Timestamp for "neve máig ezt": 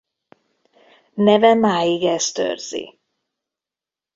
1.13-2.37